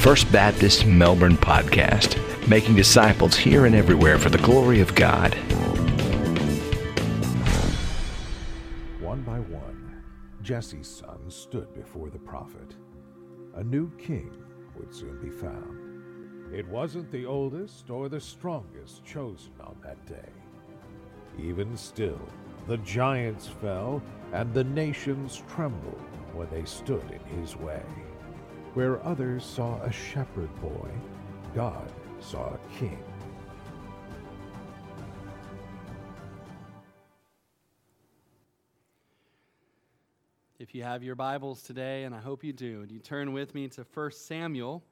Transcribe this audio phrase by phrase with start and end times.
[0.00, 2.16] First Baptist Melbourne podcast,
[2.48, 5.34] making disciples here and everywhere for the glory of God.
[8.98, 10.02] One by one,
[10.40, 12.76] Jesse's sons stood before the prophet.
[13.56, 14.42] A new king
[14.74, 16.54] would soon be found.
[16.54, 20.30] It wasn't the oldest or the strongest chosen on that day.
[21.38, 22.26] Even still,
[22.66, 26.00] the giants fell and the nations trembled
[26.32, 27.82] when they stood in his way.
[28.74, 30.88] Where others saw a shepherd boy,
[31.56, 31.90] God
[32.20, 33.02] saw a king.
[40.60, 43.56] If you have your Bibles today, and I hope you do, and you turn with
[43.56, 44.84] me to 1 Samuel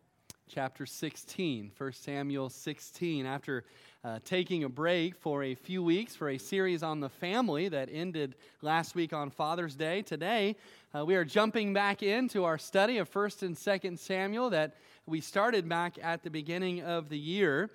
[0.48, 1.70] chapter 16.
[1.76, 3.26] 1 Samuel 16.
[3.26, 3.64] After
[4.02, 7.88] uh, taking a break for a few weeks for a series on the family that
[7.92, 10.56] ended last week on Father's Day, today
[10.94, 15.20] uh, we are jumping back into our study of 1st and 2nd Samuel that we
[15.20, 17.70] started back at the beginning of the year.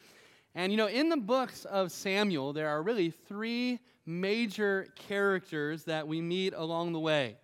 [0.56, 6.08] And you know, in the books of Samuel, there are really three major characters that
[6.08, 7.38] we meet along the way.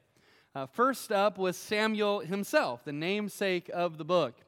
[0.55, 4.41] Uh, first up was Samuel himself, the namesake of the book.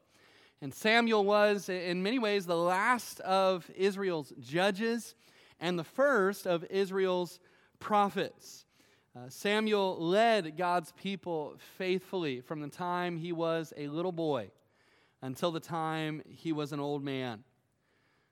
[0.59, 5.14] And Samuel was, in many ways, the last of Israel's judges
[5.59, 7.40] and the first of Israel's
[7.80, 8.66] prophets.
[9.14, 14.52] Uh, Samuel led God's people faithfully from the time he was a little boy
[15.22, 17.44] until the time he was an old man.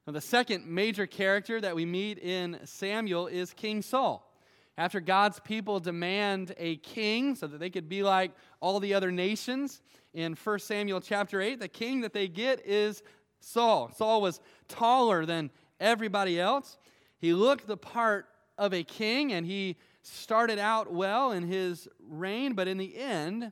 [0.08, 4.26] Now, the second major character that we meet in Samuel is King Saul.
[4.78, 9.12] After God's people demand a king so that they could be like all the other
[9.12, 9.82] nations,
[10.14, 13.04] in 1 Samuel chapter 8, the king that they get is
[13.42, 13.92] Saul.
[13.98, 16.78] Saul was taller than everybody else.
[17.18, 18.28] He looked the part
[18.58, 19.76] of a king and he
[20.10, 23.52] started out well in his reign, but in the end,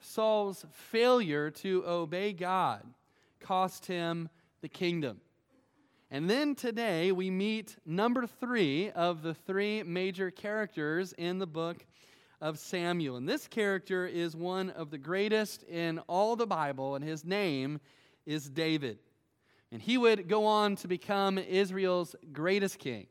[0.00, 2.82] Saul's failure to obey God
[3.40, 4.28] cost him
[4.60, 5.20] the kingdom.
[6.10, 11.84] And then today we meet number three of the three major characters in the book
[12.40, 13.16] of Samuel.
[13.16, 17.80] And this character is one of the greatest in all the Bible, and his name
[18.24, 18.98] is David.
[19.70, 23.06] And he would go on to become Israel's greatest king.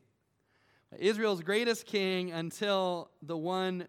[0.98, 3.88] Israel's greatest king until the one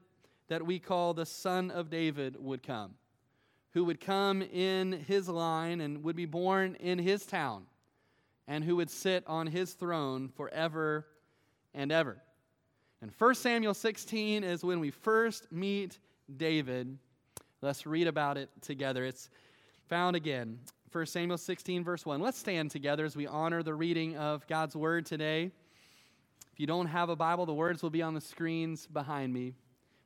[0.49, 2.95] that we call the Son of David would come,
[3.73, 7.65] who would come in his line and would be born in his town
[8.47, 11.07] and who would sit on his throne forever
[11.75, 12.17] and ever.
[13.01, 15.99] And 1 Samuel 16 is when we first meet
[16.37, 16.99] David.
[17.61, 19.05] Let's read about it together.
[19.05, 19.31] It's
[19.89, 20.59] found again,
[20.91, 22.21] 1 Samuel 16, verse 1.
[22.21, 25.53] Let's stand together as we honor the reading of God's word today.
[26.59, 29.55] If you don't have a Bible, the words will be on the screens behind me.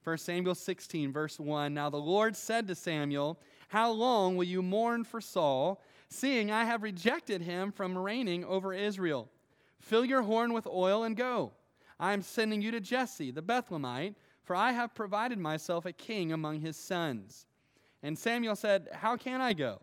[0.05, 1.73] 1 Samuel 16, verse 1.
[1.73, 5.81] Now the Lord said to Samuel, How long will you mourn for Saul?
[6.11, 9.31] seeing I have rejected him from reigning over Israel.
[9.81, 11.53] Fill your horn with oil and go.
[11.99, 16.35] I am sending you to Jesse the Bethlehemite, for I have provided myself a king
[16.35, 17.47] among his sons.
[18.03, 19.81] And Samuel said, How can I go?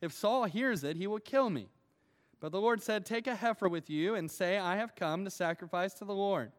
[0.00, 1.68] If Saul hears it, he will kill me.
[2.40, 5.30] But the Lord said, Take a heifer with you and say, I have come to
[5.30, 6.52] sacrifice to the Lord.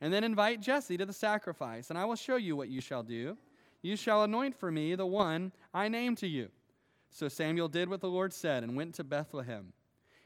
[0.00, 3.02] And then invite Jesse to the sacrifice, and I will show you what you shall
[3.02, 3.36] do.
[3.82, 6.48] You shall anoint for me the one I name to you.
[7.10, 9.72] So Samuel did what the Lord said and went to Bethlehem.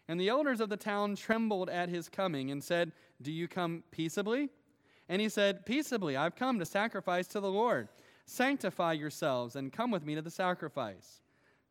[0.09, 2.93] And the elders of the town trembled at his coming and said,
[3.23, 4.49] Do you come peaceably?
[5.09, 7.89] And he said, Peaceably, I've come to sacrifice to the Lord.
[8.27, 11.21] Sanctify yourselves and come with me to the sacrifice.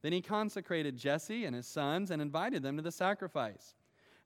[0.01, 3.75] Then he consecrated Jesse and his sons and invited them to the sacrifice.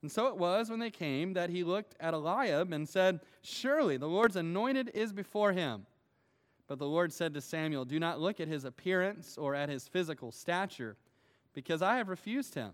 [0.02, 3.98] And so it was when they came that he looked at Eliab and said, Surely
[3.98, 5.86] the Lord's anointed is before him.
[6.68, 9.88] But the Lord said to Samuel, Do not look at his appearance or at his
[9.88, 10.98] physical stature,
[11.54, 12.72] because I have refused him.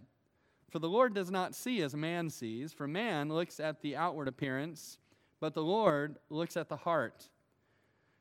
[0.70, 4.28] For the Lord does not see as man sees, for man looks at the outward
[4.28, 4.98] appearance,
[5.40, 7.30] but the Lord looks at the heart.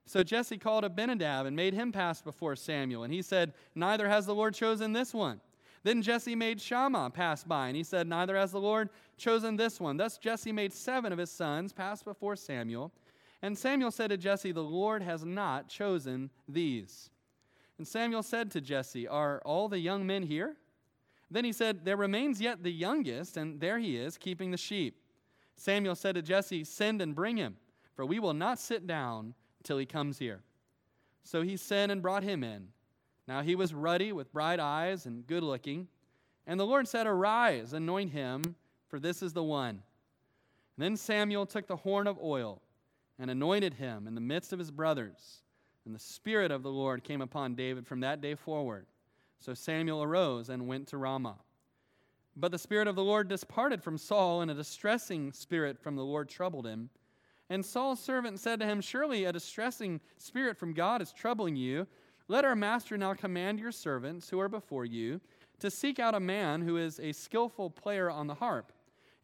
[0.09, 4.25] So Jesse called Abinadab and made him pass before Samuel, and he said, Neither has
[4.25, 5.39] the Lord chosen this one.
[5.83, 8.89] Then Jesse made Shammah pass by, and he said, Neither has the Lord
[9.19, 9.99] chosen this one.
[9.99, 12.91] Thus Jesse made seven of his sons pass before Samuel.
[13.43, 17.11] And Samuel said to Jesse, The Lord has not chosen these.
[17.77, 20.57] And Samuel said to Jesse, Are all the young men here?
[21.31, 25.03] Then he said, There remains yet the youngest, and there he is, keeping the sheep.
[25.55, 27.59] Samuel said to Jesse, Send and bring him,
[27.95, 30.41] for we will not sit down till he comes here.
[31.25, 32.69] So he sent and brought him in.
[33.27, 35.89] Now he was ruddy, with bright eyes, and good looking.
[36.47, 38.57] And the Lord said, Arise, anoint him,
[38.89, 39.83] for this is the one.
[40.77, 42.63] And then Samuel took the horn of oil
[43.19, 45.43] and anointed him in the midst of his brothers.
[45.85, 48.87] And the Spirit of the Lord came upon David from that day forward.
[49.41, 51.39] So Samuel arose and went to Ramah.
[52.37, 56.05] But the Spirit of the Lord departed from Saul, and a distressing spirit from the
[56.05, 56.91] Lord troubled him.
[57.51, 61.87] And Saul's servant said to him, Surely a distressing spirit from God is troubling you.
[62.29, 65.21] Let our master now command your servants who are before you
[65.61, 68.73] to seek out a man who is a skillful player on the harp.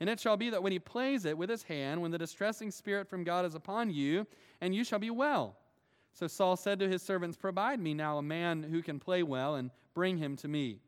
[0.00, 2.70] And it shall be that when he plays it with his hand, when the distressing
[2.70, 4.26] spirit from God is upon you,
[4.60, 5.56] and you shall be well.
[6.12, 9.56] So Saul said to his servants, Provide me now a man who can play well,
[9.56, 10.80] and bring him to me.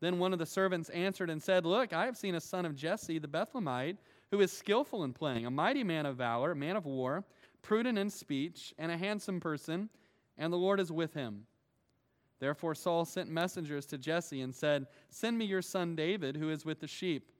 [0.00, 2.74] Then one of the servants answered and said, Look, I have seen a son of
[2.74, 3.98] Jesse the Bethlehemite,
[4.32, 7.22] who is skillful in playing, a mighty man of valor, a man of war,
[7.60, 9.90] prudent in speech, and a handsome person,
[10.38, 11.46] and the Lord is with him.
[12.40, 16.64] Therefore Saul sent messengers to Jesse and said, Send me your son David, who is
[16.64, 17.30] with the sheep.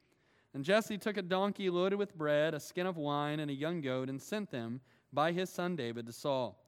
[0.55, 3.81] And Jesse took a donkey loaded with bread, a skin of wine, and a young
[3.81, 4.83] goat, and sent them
[5.15, 6.63] by his son David to Saul.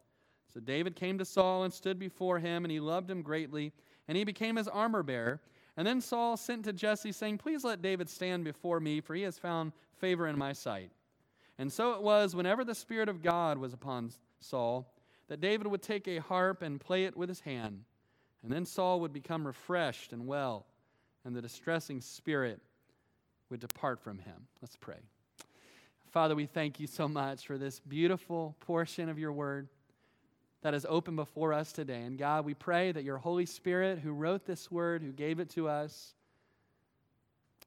[0.52, 3.72] So David came to Saul and stood before him, and he loved him greatly,
[4.08, 5.42] and he became his armor bearer.
[5.76, 9.22] And then Saul sent to Jesse, saying, Please let David stand before me, for he
[9.22, 9.72] has found
[10.04, 10.90] favor in my sight.
[11.56, 14.92] And so it was, whenever the Spirit of God was upon Saul,
[15.28, 17.84] that David would take a harp and play it with his hand.
[18.42, 20.66] And then Saul would become refreshed and well,
[21.24, 22.60] and the distressing spirit
[23.48, 24.46] would depart from him.
[24.60, 24.98] Let's pray.
[26.10, 29.68] Father, we thank you so much for this beautiful portion of your word
[30.60, 32.02] that is open before us today.
[32.02, 35.48] And God, we pray that your Holy Spirit, who wrote this word, who gave it
[35.50, 36.12] to us,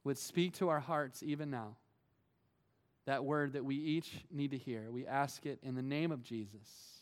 [0.04, 1.76] would speak to our hearts even now.
[3.08, 4.92] That word that we each need to hear.
[4.92, 7.02] We ask it in the name of Jesus.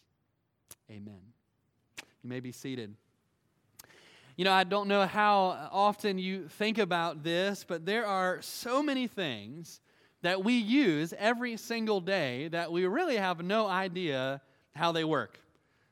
[0.89, 1.19] Amen.
[2.23, 2.93] You may be seated.
[4.37, 8.83] You know, I don't know how often you think about this, but there are so
[8.83, 9.81] many things
[10.21, 14.41] that we use every single day that we really have no idea
[14.75, 15.39] how they work.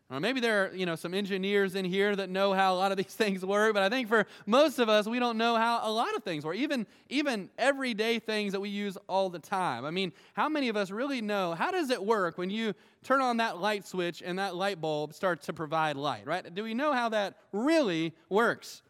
[0.09, 2.91] Uh, maybe there are you know some engineers in here that know how a lot
[2.91, 5.79] of these things work, but I think for most of us, we don't know how
[5.83, 6.57] a lot of things work.
[6.57, 9.85] Even even everyday things that we use all the time.
[9.85, 12.73] I mean, how many of us really know how does it work when you
[13.03, 16.27] turn on that light switch and that light bulb starts to provide light?
[16.27, 16.53] Right?
[16.53, 18.81] Do we know how that really works?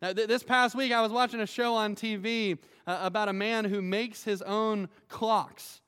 [0.00, 2.56] Now, th- this past week, I was watching a show on TV
[2.86, 5.80] uh, about a man who makes his own clocks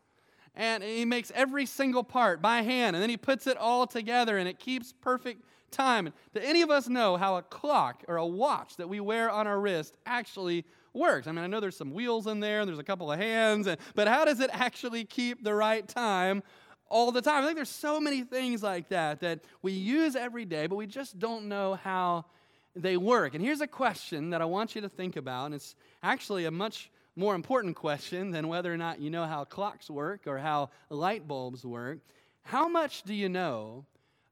[0.55, 4.37] and he makes every single part by hand and then he puts it all together
[4.39, 6.13] and it keeps perfect time.
[6.35, 9.47] Do any of us know how a clock or a watch that we wear on
[9.47, 11.27] our wrist actually works?
[11.27, 13.67] I mean, I know there's some wheels in there and there's a couple of hands,
[13.67, 16.43] and, but how does it actually keep the right time
[16.89, 17.43] all the time?
[17.43, 20.87] I think there's so many things like that that we use every day, but we
[20.87, 22.27] just don't know how
[22.75, 23.35] they work.
[23.35, 26.51] And here's a question that I want you to think about, and it's actually a
[26.51, 30.71] much more important question than whether or not you know how clocks work or how
[30.89, 31.99] light bulbs work.
[32.43, 33.85] How much do you know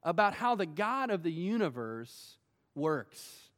[0.03, 2.37] about how the God of the universe
[2.75, 3.49] works?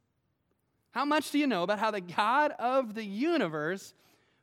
[0.90, 3.94] How much do you know about how the God of the universe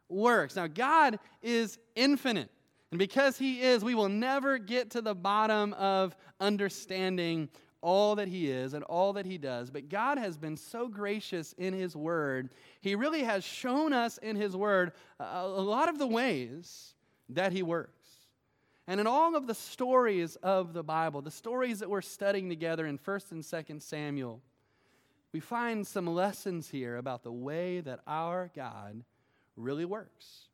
[0.07, 0.55] works?
[0.55, 2.49] Now, God is infinite.
[2.91, 7.49] And because He is, we will never get to the bottom of understanding
[7.81, 9.69] all that He is and all that He does.
[9.69, 12.49] But God has been so gracious in His Word.
[12.81, 16.93] He really has shown us in His Word a, a lot of the ways
[17.29, 17.93] that He works.
[18.87, 22.87] And in all of the stories of the Bible, the stories that we're studying together
[22.87, 24.41] in 1st and 2nd Samuel,
[25.31, 29.03] we find some lessons here about the way that our God
[29.55, 30.48] really works.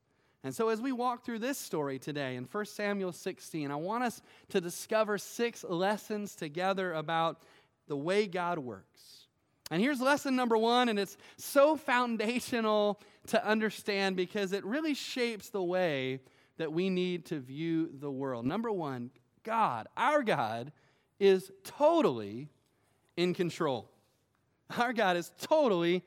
[0.45, 4.03] And so, as we walk through this story today in 1 Samuel 16, I want
[4.03, 7.41] us to discover six lessons together about
[7.87, 9.25] the way God works.
[9.71, 15.49] And here's lesson number one, and it's so foundational to understand because it really shapes
[15.49, 16.19] the way
[16.57, 18.45] that we need to view the world.
[18.45, 19.09] Number one,
[19.41, 20.71] God, our God,
[21.19, 22.49] is totally
[23.17, 23.89] in control.
[24.77, 26.03] Our God is totally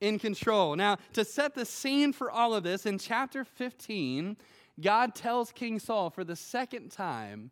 [0.00, 0.76] in control.
[0.76, 4.36] Now, to set the scene for all of this, in chapter 15,
[4.80, 7.50] God tells King Saul for the second time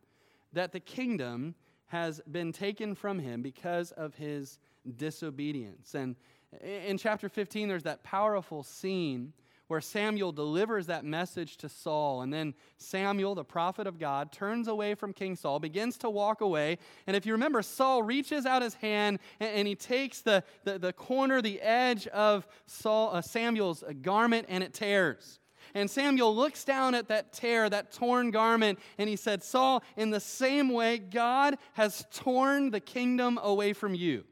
[0.52, 1.54] that the kingdom
[1.86, 4.58] has been taken from him because of his
[4.96, 5.94] disobedience.
[5.94, 6.16] And
[6.62, 9.32] in chapter 15, there's that powerful scene
[9.68, 12.22] where Samuel delivers that message to Saul.
[12.22, 16.40] And then Samuel, the prophet of God, turns away from King Saul, begins to walk
[16.40, 16.78] away.
[17.06, 20.78] And if you remember, Saul reaches out his hand and, and he takes the, the,
[20.78, 25.40] the, corner, the edge of Saul, uh, Samuel's garment, and it tears.
[25.74, 30.10] And Samuel looks down at that tear, that torn garment, and he said, Saul, in
[30.10, 34.24] the same way, God has torn the kingdom away from you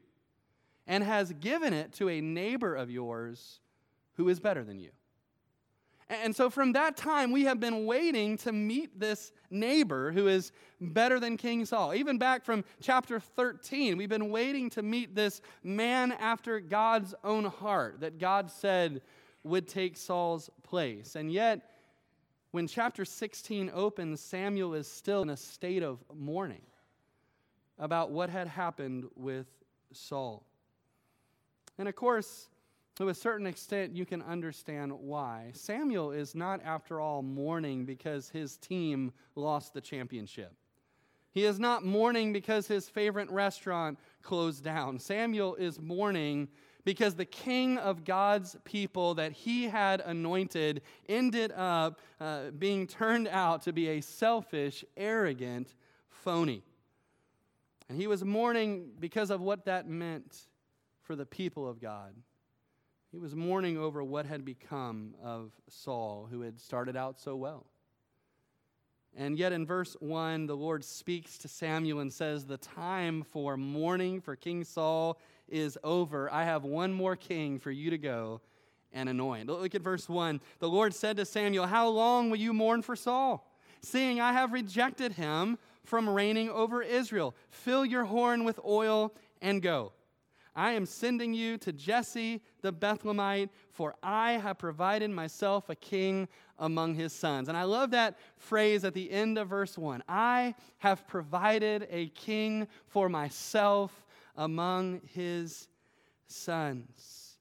[0.85, 3.59] and has given it to a neighbor of yours
[4.13, 4.91] who is better than you.
[6.13, 10.51] And so from that time, we have been waiting to meet this neighbor who is
[10.79, 11.93] better than King Saul.
[11.93, 17.45] Even back from chapter 13, we've been waiting to meet this man after God's own
[17.45, 19.01] heart that God said
[19.43, 21.15] would take Saul's place.
[21.15, 21.71] And yet,
[22.51, 26.61] when chapter 16 opens, Samuel is still in a state of mourning
[27.79, 29.47] about what had happened with
[29.91, 30.45] Saul.
[31.77, 32.47] And of course,
[32.95, 35.49] to a certain extent, you can understand why.
[35.53, 40.53] Samuel is not, after all, mourning because his team lost the championship.
[41.31, 44.99] He is not mourning because his favorite restaurant closed down.
[44.99, 46.47] Samuel is mourning
[46.85, 53.27] because the king of God's people that he had anointed ended up uh, being turned
[53.29, 55.73] out to be a selfish, arrogant
[56.09, 56.61] phony.
[57.89, 60.47] And he was mourning because of what that meant
[61.01, 62.13] for the people of God.
[63.13, 67.67] He was mourning over what had become of Saul, who had started out so well.
[69.15, 73.55] And yet, in verse 1, the Lord speaks to Samuel and says, The time for
[73.55, 76.33] mourning for King Saul is over.
[76.33, 78.41] I have one more king for you to go
[78.91, 79.47] and anoint.
[79.47, 80.41] Look at verse 1.
[80.57, 83.47] The Lord said to Samuel, How long will you mourn for Saul?
[83.83, 87.35] Seeing I have rejected him from reigning over Israel.
[87.51, 89.91] Fill your horn with oil and go.
[90.55, 96.27] I am sending you to Jesse the Bethlehemite, for I have provided myself a king
[96.59, 97.49] among his sons.
[97.49, 102.09] And I love that phrase at the end of verse 1 I have provided a
[102.09, 104.05] king for myself
[104.35, 105.67] among his
[106.27, 107.37] sons.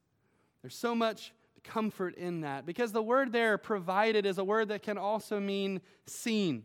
[0.62, 1.32] There's so much
[1.64, 5.80] comfort in that because the word there, provided, is a word that can also mean
[6.06, 6.64] seen.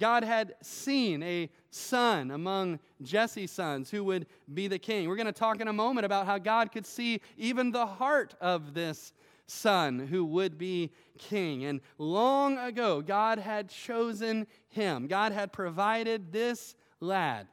[0.00, 5.08] God had seen a son among Jesse's sons who would be the king.
[5.08, 8.34] We're going to talk in a moment about how God could see even the heart
[8.40, 9.12] of this
[9.46, 11.64] son who would be king.
[11.64, 17.46] And long ago, God had chosen him, God had provided this lad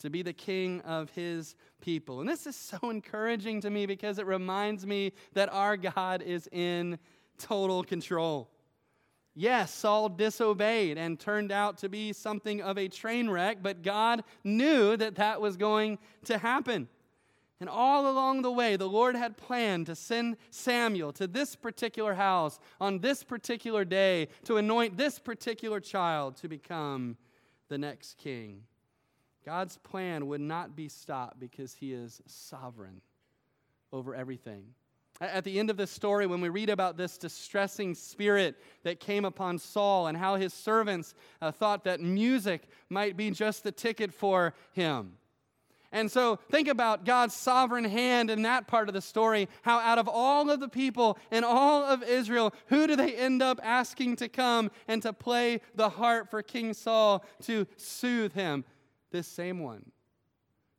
[0.00, 2.20] to be the king of his people.
[2.20, 6.48] And this is so encouraging to me because it reminds me that our God is
[6.50, 6.98] in
[7.38, 8.51] total control.
[9.34, 14.24] Yes, Saul disobeyed and turned out to be something of a train wreck, but God
[14.44, 16.88] knew that that was going to happen.
[17.58, 22.14] And all along the way, the Lord had planned to send Samuel to this particular
[22.14, 27.16] house on this particular day to anoint this particular child to become
[27.68, 28.64] the next king.
[29.46, 33.00] God's plan would not be stopped because he is sovereign
[33.92, 34.64] over everything.
[35.20, 39.24] At the end of this story, when we read about this distressing spirit that came
[39.24, 44.12] upon Saul and how his servants uh, thought that music might be just the ticket
[44.12, 45.12] for him.
[45.92, 49.48] And so think about God's sovereign hand in that part of the story.
[49.60, 53.42] How out of all of the people in all of Israel, who do they end
[53.42, 58.64] up asking to come and to play the harp for King Saul to soothe him?
[59.10, 59.84] This same one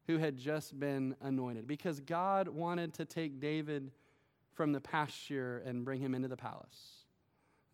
[0.08, 1.68] who had just been anointed.
[1.68, 3.92] Because God wanted to take David
[4.56, 7.04] from the pasture and bring him into the palace.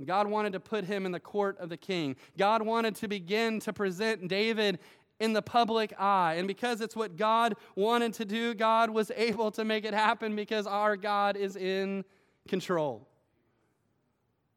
[0.05, 2.15] God wanted to put him in the court of the king.
[2.38, 4.79] God wanted to begin to present David
[5.19, 6.36] in the public eye.
[6.36, 10.36] And because it's what God wanted to do, God was able to make it happen
[10.36, 12.05] because our God is in
[12.48, 13.07] control.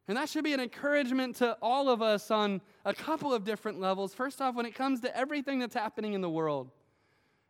[0.07, 3.79] And that should be an encouragement to all of us on a couple of different
[3.79, 4.13] levels.
[4.13, 6.71] First off, when it comes to everything that's happening in the world.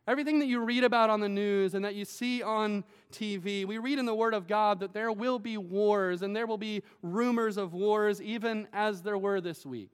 [0.06, 3.78] Everything that you read about on the news and that you see on TV, we
[3.78, 6.82] read in the Word of God that there will be wars and there will be
[7.02, 9.92] rumors of wars, even as there were this week.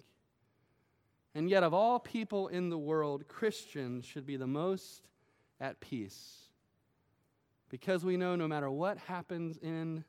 [1.35, 5.07] And yet, of all people in the world, Christians should be the most
[5.61, 6.49] at peace.
[7.69, 10.05] Because we know no matter what happens in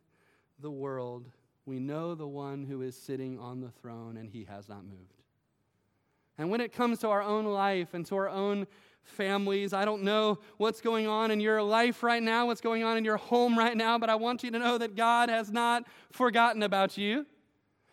[0.60, 1.30] the world,
[1.68, 5.22] we know the one who is sitting on the throne and he has not moved.
[6.40, 8.66] And when it comes to our own life and to our own
[9.04, 9.74] families.
[9.74, 13.06] I don't know what's going on in your life right now, what's going on in
[13.06, 16.64] your home right now, but I want you to know that God has not forgotten
[16.64, 17.26] about you.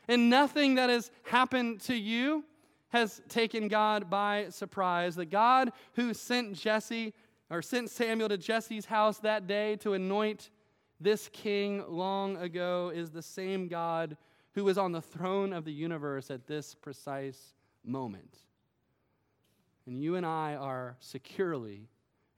[0.07, 2.45] And nothing that has happened to you
[2.91, 5.17] has taken God by surprise.
[5.17, 7.12] The God who sent Jesse
[7.50, 10.50] or sent Samuel to Jesse's house that day to anoint
[11.00, 14.17] this king long ago is the same God
[14.55, 18.38] who is on the throne of the universe at this precise moment.
[19.88, 21.88] And you and I are securely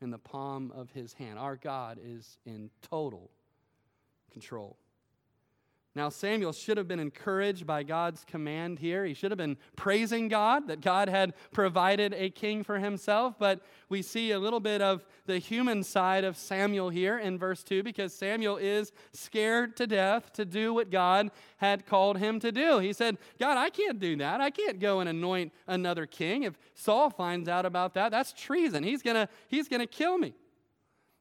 [0.01, 1.37] in the palm of his hand.
[1.37, 3.29] Our God is in total
[4.31, 4.77] control.
[5.97, 9.05] Now, Samuel should have been encouraged by God's command here.
[9.05, 13.35] He should have been praising God that God had provided a king for himself.
[13.41, 17.65] But we see a little bit of the human side of Samuel here in verse
[17.65, 22.53] 2 because Samuel is scared to death to do what God had called him to
[22.53, 22.79] do.
[22.79, 24.41] He said, God, I can't do that.
[24.41, 26.45] I can't go and anoint another king.
[26.45, 28.85] If Saul finds out about that, that's treason.
[28.85, 30.35] He's going to he's going to kill me.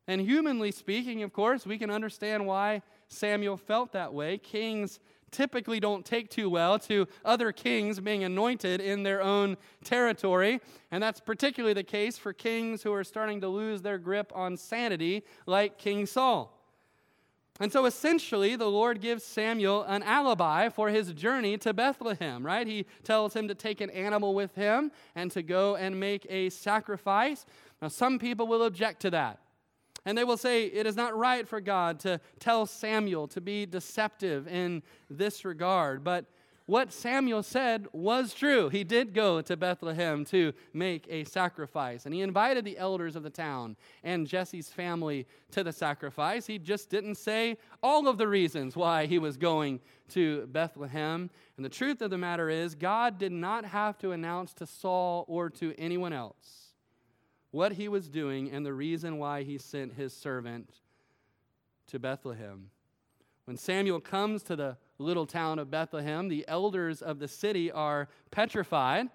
[0.06, 4.38] And humanly speaking, of course, we can understand why Samuel felt that way.
[4.38, 5.00] Kings
[5.32, 10.60] typically don't take too well to other kings being anointed in their own territory.
[10.92, 14.58] And that's particularly the case for kings who are starting to lose their grip on
[14.58, 16.56] sanity, like King Saul.
[17.62, 22.66] And so essentially, the Lord gives Samuel an alibi for his journey to Bethlehem, right?
[22.66, 26.50] He tells him to take an animal with him and to go and make a
[26.52, 27.46] sacrifice.
[27.82, 29.40] Now, some people will object to that.
[30.06, 33.66] And they will say, It is not right for God to tell Samuel to be
[33.66, 36.04] deceptive in this regard.
[36.04, 36.26] But
[36.70, 38.70] what Samuel said was true.
[38.70, 43.24] He did go to Bethlehem to make a sacrifice, and he invited the elders of
[43.24, 46.46] the town and Jesse's family to the sacrifice.
[46.46, 49.80] He just didn't say all of the reasons why he was going
[50.10, 51.32] to Bethlehem.
[51.58, 55.26] And the truth of the matter is, God did not have to announce to Saul
[55.28, 56.69] or to anyone else
[57.52, 60.70] what he was doing and the reason why he sent his servant
[61.88, 62.70] to Bethlehem.
[63.46, 68.08] When Samuel comes to the little town of Bethlehem, the elders of the city are
[68.30, 69.08] petrified.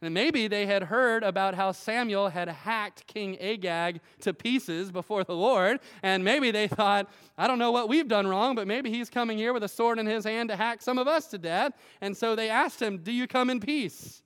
[0.00, 5.22] And maybe they had heard about how Samuel had hacked King Agag to pieces before
[5.22, 5.78] the Lord.
[6.02, 7.08] And maybe they thought,
[7.38, 10.00] I don't know what we've done wrong, but maybe he's coming here with a sword
[10.00, 11.72] in his hand to hack some of us to death.
[12.00, 14.22] And so they asked him, Do you come in peace?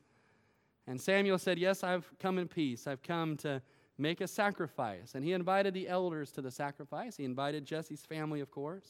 [0.87, 2.87] And Samuel said, Yes, I've come in peace.
[2.87, 3.61] I've come to
[3.99, 5.15] make a sacrifice.
[5.15, 7.17] And he invited the elders to the sacrifice.
[7.17, 8.89] He invited Jesse's family, of course.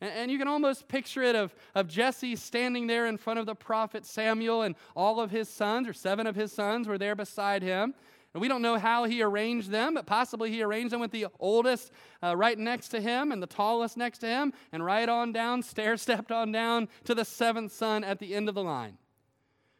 [0.00, 3.46] And, and, you can almost picture it of, of Jesse standing there in front of
[3.46, 7.14] the prophet Samuel, and all of his sons, or seven of his sons, were there
[7.14, 7.94] beside him.
[8.34, 11.28] And we don't know how he arranged them, but possibly he arranged them with the
[11.40, 11.90] oldest
[12.22, 15.62] uh, right next to him and the tallest next to him, and right on down,
[15.62, 18.98] stair stepped on down to the seventh son at the end of the line.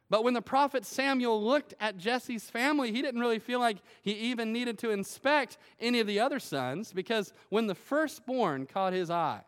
[0.08, 4.12] But when the prophet Samuel looked at Jesse's family, he didn't really feel like he
[4.12, 9.10] even needed to inspect any of the other sons because when the firstborn caught his
[9.10, 9.42] eye,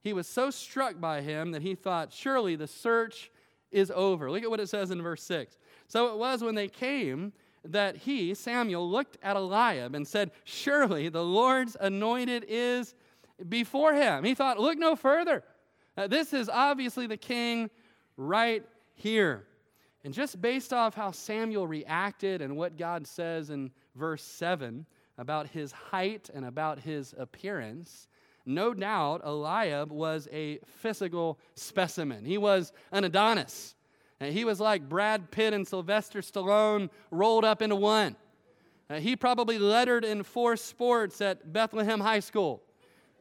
[0.00, 3.30] he was so struck by him that he thought, surely the search
[3.70, 4.30] is over.
[4.30, 5.58] Look at what it says in verse 6.
[5.88, 7.32] So it was when they came
[7.64, 12.94] that he, Samuel, looked at Eliab and said, Surely the Lord's anointed is
[13.48, 14.24] before him.
[14.24, 15.42] He thought, Look no further.
[16.08, 17.68] This is obviously the king
[18.16, 19.44] right here.
[20.06, 24.86] And just based off how Samuel reacted and what God says in verse 7
[25.18, 28.06] about his height and about his appearance,
[28.44, 32.24] no doubt Eliab was a physical specimen.
[32.24, 33.74] He was an Adonis.
[34.20, 38.14] And he was like Brad Pitt and Sylvester Stallone rolled up into one.
[38.88, 42.62] Uh, he probably lettered in four sports at Bethlehem High School.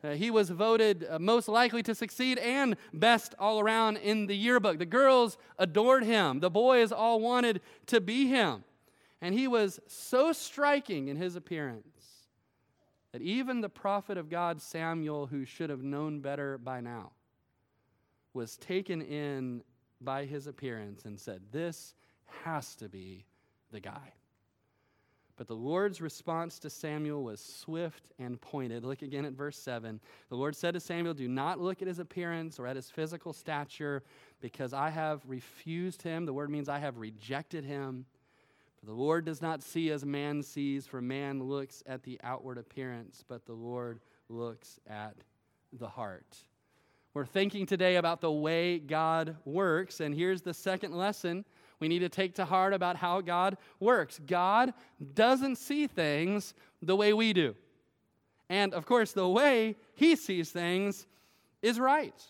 [0.06, 4.36] Uh, he was voted uh, most likely to succeed and best all around in the
[4.36, 4.78] yearbook.
[4.78, 8.64] The girls adored him, the boys all wanted to be him.
[9.22, 11.86] And he was so striking in his appearance
[13.12, 17.12] that even the prophet of God, Samuel, who should have known better by now,
[18.34, 19.64] was taken in
[20.02, 21.96] by his appearance and said, This
[22.44, 23.26] has to be
[23.72, 24.14] the guy.
[25.38, 28.86] But the Lord's response to Samuel was swift and pointed.
[28.86, 30.00] Look again at verse 7.
[30.30, 33.34] The Lord said to Samuel, Do not look at his appearance or at his physical
[33.34, 34.04] stature,
[34.40, 36.26] because I have refused him.
[36.26, 38.06] The word means I have rejected him.
[38.80, 42.58] For the Lord does not see as man sees, for man looks at the outward
[42.58, 45.16] appearance, but the Lord looks at
[45.74, 46.38] the heart.
[47.14, 51.46] We're thinking today about the way God works, and here's the second lesson
[51.80, 54.20] we need to take to heart about how God works.
[54.26, 54.74] God
[55.14, 57.56] doesn't see things the way we do.
[58.50, 61.08] And of course, the way He sees things
[61.62, 62.22] is right.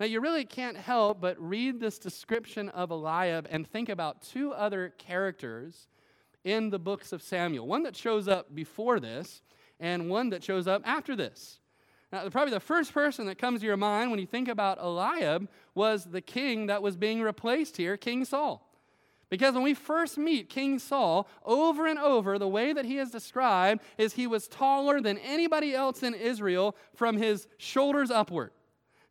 [0.00, 4.52] Now, you really can't help but read this description of Eliab and think about two
[4.52, 5.88] other characters
[6.42, 9.42] in the books of Samuel one that shows up before this,
[9.80, 11.58] and one that shows up after this.
[12.14, 15.48] Now, probably the first person that comes to your mind when you think about Eliab
[15.74, 18.70] was the king that was being replaced here, King Saul.
[19.30, 23.10] Because when we first meet King Saul, over and over, the way that he is
[23.10, 28.52] described is he was taller than anybody else in Israel from his shoulders upward.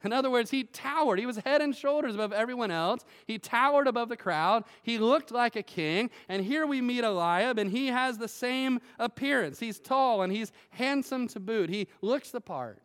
[0.05, 1.19] In other words, he towered.
[1.19, 3.03] He was head and shoulders above everyone else.
[3.27, 4.63] He towered above the crowd.
[4.81, 6.09] He looked like a king.
[6.29, 9.59] And here we meet Eliab, and he has the same appearance.
[9.59, 11.69] He's tall and he's handsome to boot.
[11.69, 12.82] He looks the part.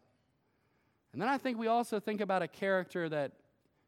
[1.13, 3.33] And then I think we also think about a character that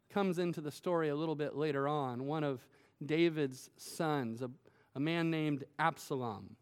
[0.09, 2.65] comes into the story a little bit later on, one of
[3.05, 4.49] David's sons, a,
[4.95, 6.55] a man named Absalom.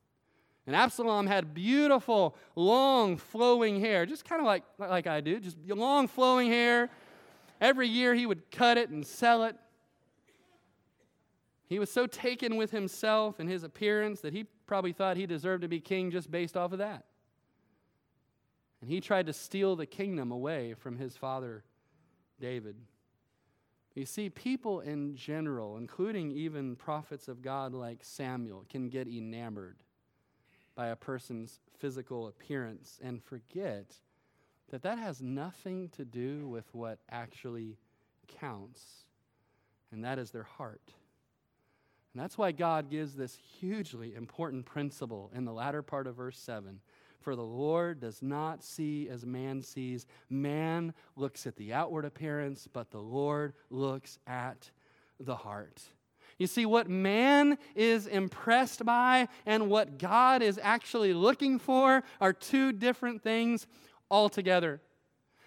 [0.67, 5.57] And Absalom had beautiful, long, flowing hair, just kind of like, like I do, just
[5.67, 6.89] long, flowing hair.
[7.59, 9.55] Every year he would cut it and sell it.
[11.67, 15.61] He was so taken with himself and his appearance that he probably thought he deserved
[15.61, 17.05] to be king just based off of that.
[18.81, 21.63] And he tried to steal the kingdom away from his father,
[22.39, 22.75] David.
[23.95, 29.77] You see, people in general, including even prophets of God like Samuel, can get enamored
[30.75, 33.95] by a person's physical appearance and forget
[34.69, 37.77] that that has nothing to do with what actually
[38.27, 39.03] counts,
[39.91, 40.93] and that is their heart.
[42.13, 46.39] And that's why God gives this hugely important principle in the latter part of verse
[46.39, 46.79] 7
[47.19, 50.05] for the Lord does not see as man sees.
[50.29, 54.71] Man looks at the outward appearance, but the Lord looks at
[55.19, 55.81] the heart.
[56.37, 62.33] You see, what man is impressed by and what God is actually looking for are
[62.33, 63.67] two different things
[64.09, 64.81] altogether.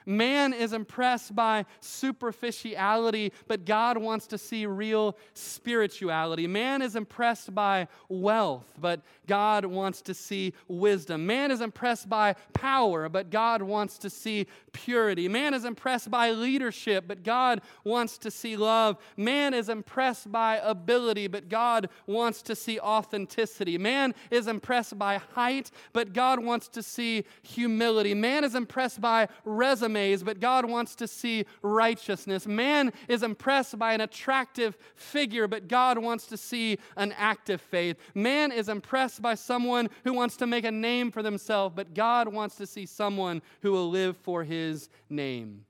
[0.06, 6.46] Man is impressed by superficiality, but God wants to see real spirituality.
[6.46, 11.26] Man is impressed by wealth, but God wants to see wisdom.
[11.26, 15.28] Man is impressed by power, but God wants to see purity.
[15.28, 18.96] Man is impressed by leadership, but God wants to see love.
[19.16, 23.78] Man is impressed by ability, but God wants to see authenticity.
[23.78, 28.14] Man is impressed by height, but God wants to see humility.
[28.14, 32.46] Man is impressed by resume resumes, but God wants to see righteousness.
[32.46, 37.96] Man is impressed by an attractive figure, but God wants to see an active faith.
[38.14, 42.28] Man is impressed by someone who wants to make a name for themselves, but God
[42.28, 45.64] wants to see someone who will live for his name.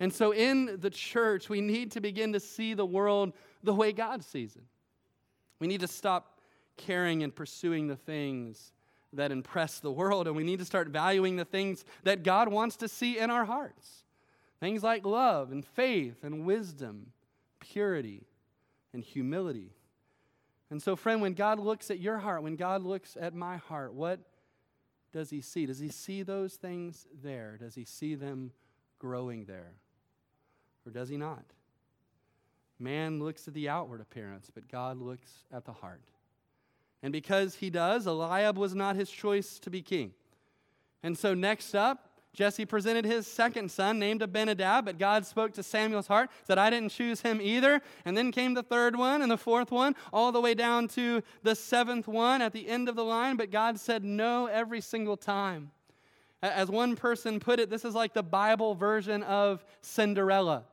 [0.00, 3.92] And so in the church, we need to begin to see the world the way
[3.92, 4.64] God sees it.
[5.60, 6.40] We need to stop
[6.76, 8.72] caring and pursuing the things
[9.12, 12.76] that impress the world, and we need to start valuing the things that God wants
[12.76, 14.04] to see in our hearts.
[14.60, 17.12] Things like love and faith and wisdom,
[17.60, 18.26] purity
[18.92, 19.72] and humility.
[20.70, 23.92] And so, friend, when God looks at your heart, when God looks at my heart,
[23.92, 24.20] what
[25.12, 25.66] does he see?
[25.66, 27.58] Does he see those things there?
[27.60, 28.52] Does he see them
[28.98, 29.72] growing there?
[30.86, 31.44] Or does he not?
[32.78, 36.02] Man looks at the outward appearance, but God looks at the heart.
[37.02, 40.12] And because he does, Eliab was not his choice to be king.
[41.02, 45.62] And so next up, Jesse presented his second son, named Abinadab, but God spoke to
[45.62, 47.82] Samuel's heart, said, I didn't choose him either.
[48.06, 51.22] And then came the third one and the fourth one, all the way down to
[51.42, 55.16] the seventh one at the end of the line, but God said no every single
[55.16, 55.72] time.
[56.40, 60.64] As one person put it, this is like the Bible version of Cinderella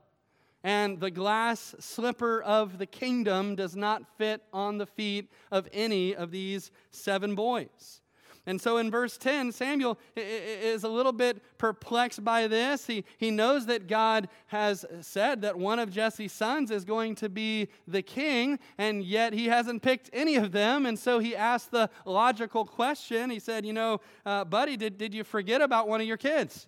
[0.64, 6.16] and the glass slipper of the kingdom does not fit on the feet of any
[6.16, 8.02] of these seven boys.
[8.46, 12.88] And so in verse 10, Samuel is a little bit perplexed by this.
[12.88, 17.30] He, he knows that God has said that one of Jesse's sons is going to
[17.30, 20.88] be the king, and yet he hasn't picked any of them.
[20.88, 23.30] And so he asked the logical question.
[23.30, 26.68] He said, You know, uh, buddy, did, did you forget about one of your kids?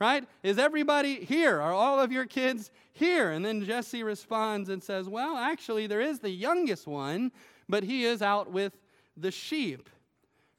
[0.00, 0.26] Right?
[0.42, 1.60] Is everybody here?
[1.60, 3.30] Are all of your kids here?
[3.30, 7.30] And then Jesse responds and says, Well, actually, there is the youngest one,
[7.68, 8.72] but he is out with
[9.16, 9.88] the sheep.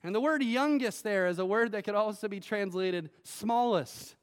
[0.03, 4.15] And the word youngest there is a word that could also be translated smallest.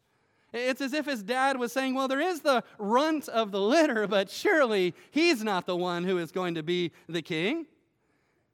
[0.53, 4.07] It's as if his dad was saying, Well, there is the runt of the litter,
[4.07, 7.67] but surely he's not the one who is going to be the king.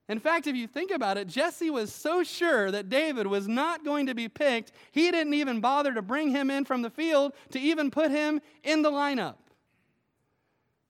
[0.09, 3.85] In fact, if you think about it, Jesse was so sure that David was not
[3.85, 7.33] going to be picked, he didn't even bother to bring him in from the field
[7.53, 9.37] to even put him in the lineup.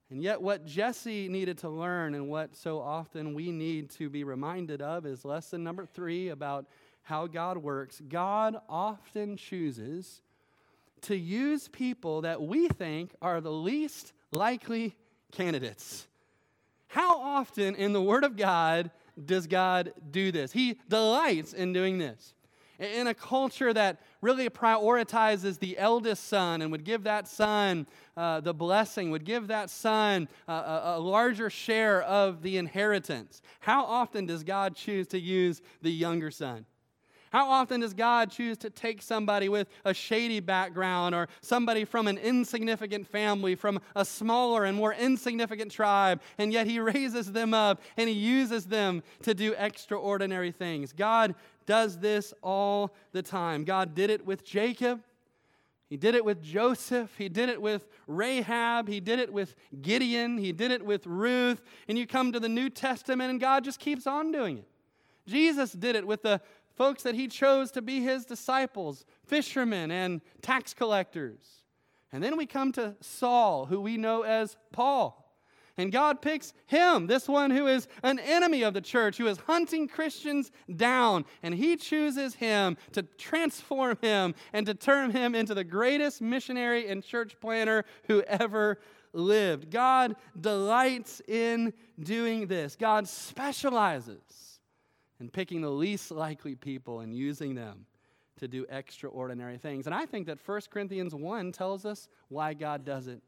[0.09, 4.23] And yet, what Jesse needed to learn, and what so often we need to be
[4.23, 6.65] reminded of, is lesson number three about
[7.01, 8.01] how God works.
[8.07, 10.21] God often chooses
[11.01, 14.95] to use people that we think are the least likely
[15.31, 16.07] candidates.
[16.87, 18.91] How often in the Word of God
[19.23, 20.51] does God do this?
[20.51, 22.33] He delights in doing this.
[22.77, 28.41] In a culture that really prioritizes the eldest son and would give that son uh,
[28.41, 33.85] the blessing, would give that son uh, a, a larger share of the inheritance, how
[33.85, 36.65] often does God choose to use the younger son?
[37.35, 42.07] How often does God choose to take somebody with a shady background or somebody from
[42.07, 47.53] an insignificant family, from a smaller and more insignificant tribe, and yet He raises them
[47.53, 50.93] up and He uses them to do extraordinary things?
[50.93, 53.65] God does this all the time.
[53.65, 55.03] God did it with Jacob.
[55.89, 57.13] He did it with Joseph.
[57.17, 58.87] He did it with Rahab.
[58.87, 60.37] He did it with Gideon.
[60.37, 61.61] He did it with Ruth.
[61.89, 64.67] And you come to the New Testament, and God just keeps on doing it.
[65.27, 66.39] Jesus did it with the
[66.75, 71.63] folks that he chose to be his disciples fishermen and tax collectors.
[72.11, 75.21] And then we come to Saul, who we know as Paul.
[75.77, 79.37] And God picks him, this one who is an enemy of the church, who is
[79.39, 81.25] hunting Christians down.
[81.43, 86.87] And he chooses him to transform him and to turn him into the greatest missionary
[86.87, 88.79] and church planner who ever
[89.11, 89.69] lived.
[89.69, 94.44] God delights in doing this, God specializes
[95.19, 97.85] in picking the least likely people and using them
[98.39, 99.85] to do extraordinary things.
[99.85, 103.21] And I think that 1 Corinthians 1 tells us why God does it.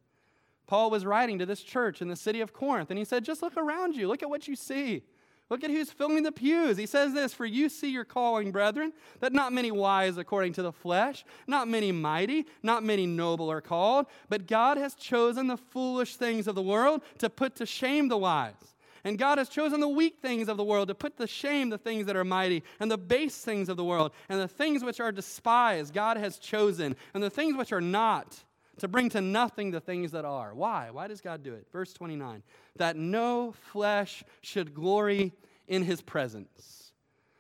[0.68, 3.42] Paul was writing to this church in the city of Corinth, and he said, Just
[3.42, 4.08] look around you.
[4.08, 5.04] Look at what you see.
[5.50, 6.76] Look at who's filling the pews.
[6.76, 10.62] He says this For you see your calling, brethren, that not many wise according to
[10.62, 15.56] the flesh, not many mighty, not many noble are called, but God has chosen the
[15.56, 18.76] foolish things of the world to put to shame the wise.
[19.08, 21.78] And God has chosen the weak things of the world to put to shame the
[21.78, 25.00] things that are mighty, and the base things of the world, and the things which
[25.00, 28.44] are despised, God has chosen, and the things which are not
[28.80, 30.54] to bring to nothing the things that are.
[30.54, 30.90] Why?
[30.92, 31.68] Why does God do it?
[31.72, 32.44] Verse 29
[32.76, 35.32] that no flesh should glory
[35.70, 36.92] in his presence.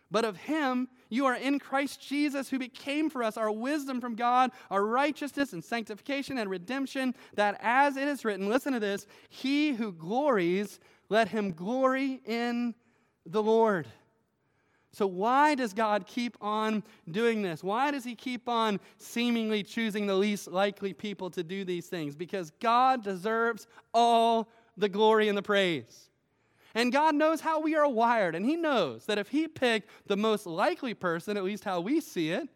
[0.09, 4.15] But of him you are in Christ Jesus, who became for us our wisdom from
[4.15, 9.05] God, our righteousness and sanctification and redemption, that as it is written, listen to this,
[9.29, 12.75] he who glories, let him glory in
[13.25, 13.87] the Lord.
[14.91, 17.63] So, why does God keep on doing this?
[17.63, 22.15] Why does He keep on seemingly choosing the least likely people to do these things?
[22.15, 26.06] Because God deserves all the glory and the praise.
[26.75, 30.17] And God knows how we are wired, and He knows that if He picked the
[30.17, 32.47] most likely person, at least how we see it,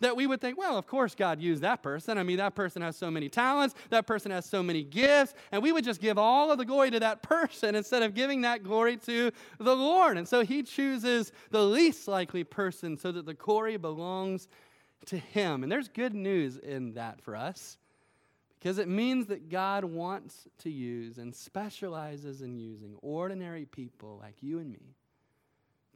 [0.00, 2.18] that we would think, well, of course God used that person.
[2.18, 5.62] I mean, that person has so many talents, that person has so many gifts, and
[5.62, 8.62] we would just give all of the glory to that person instead of giving that
[8.62, 10.18] glory to the Lord.
[10.18, 14.48] And so he chooses the least likely person so that the glory belongs
[15.06, 15.62] to him.
[15.62, 17.78] And there's good news in that for us
[18.58, 24.42] because it means that God wants to use and specializes in using ordinary people like
[24.42, 24.96] you and me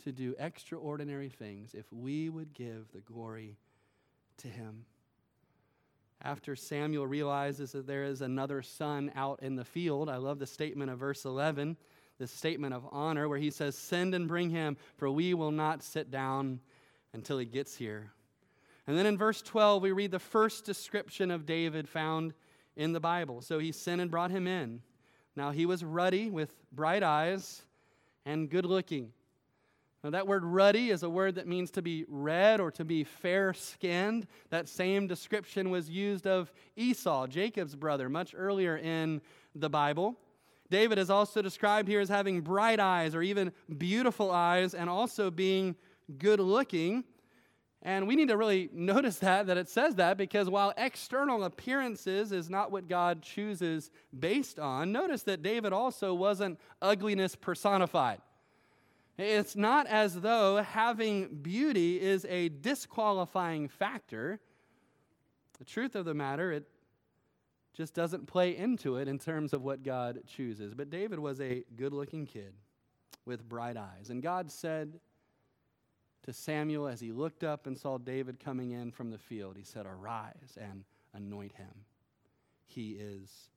[0.05, 3.57] to do extraordinary things if we would give the glory
[4.39, 4.85] to him.
[6.23, 10.47] After Samuel realizes that there is another son out in the field, I love the
[10.47, 11.77] statement of verse 11,
[12.19, 15.83] the statement of honor, where he says, Send and bring him, for we will not
[15.83, 16.61] sit down
[17.13, 18.13] until he gets here.
[18.87, 22.35] And then in verse 12, we read the first description of David found
[22.77, 23.41] in the Bible.
[23.43, 24.81] So he sent and brought him in.
[25.37, 27.63] Now he was ruddy with bright eyes
[28.25, 29.13] and good looking.
[30.05, 33.05] Now, that word ruddy is a word that means to be red or to be
[33.05, 34.27] fair skinned.
[34.51, 39.21] That same description was used of Esau, Jacob's brother, much earlier in
[39.55, 40.17] the Bible.
[40.71, 45.31] David is also described here as having bright eyes or even beautiful eyes and also
[45.31, 45.77] being
[46.19, 47.05] good looking.
[47.83, 52.33] And we need to really notice that, that it says that, because while external appearances
[52.33, 58.21] is not what God chooses based on, notice that David also wasn't ugliness personified.
[59.19, 64.41] It's not as though having beauty is a disqualifying factor.
[65.59, 66.65] The truth of the matter, it
[67.75, 70.73] just doesn't play into it in terms of what God chooses.
[70.75, 72.55] But David was a good looking kid
[73.27, 74.11] with bright eyes.
[74.11, 74.99] And God said
[76.25, 79.65] to Samuel as he looked up and saw David coming in from the field, He
[79.65, 81.85] said, Arise and anoint him.
[82.67, 83.49] He is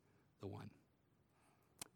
[0.42, 0.70] the one.